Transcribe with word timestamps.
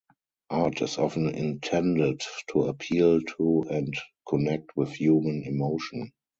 Art 0.49 0.81
is 0.81 0.97
often 0.97 1.29
intended 1.29 2.23
to 2.49 2.63
appeal 2.63 3.21
to 3.37 3.65
and 3.69 3.93
connect 4.27 4.75
with 4.75 4.93
human 4.95 5.43
emotion. 5.45 6.11